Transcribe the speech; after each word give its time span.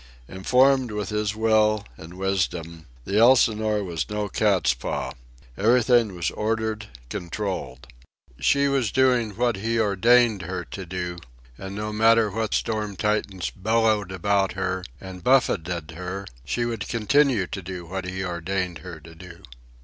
Informed 0.27 0.89
with 0.89 1.09
his 1.09 1.35
will 1.35 1.85
and 1.95 2.15
wisdom, 2.15 2.87
the 3.05 3.19
Elsinore 3.19 3.83
was 3.83 4.09
no 4.09 4.29
cat's 4.29 4.73
paw. 4.73 5.13
Everything 5.55 6.15
was 6.15 6.31
ordered, 6.31 6.87
controlled. 7.09 7.85
She 8.39 8.67
was 8.67 8.91
doing 8.91 9.37
what 9.37 9.57
he 9.57 9.79
ordained 9.79 10.41
her 10.41 10.65
to 10.65 10.87
do, 10.87 11.19
and, 11.55 11.75
no 11.75 11.93
matter 11.93 12.31
what 12.31 12.55
storm 12.55 12.95
Titans 12.95 13.51
bellowed 13.51 14.11
about 14.11 14.53
her 14.53 14.83
and 14.99 15.23
buffeted 15.23 15.91
her, 15.91 16.25
she 16.43 16.65
would 16.65 16.87
continue 16.87 17.45
to 17.45 17.61
do 17.61 17.85
what 17.85 18.05
he 18.05 18.23
ordained 18.25 18.79
her 18.79 18.99
to 19.01 19.13
do. 19.13 19.43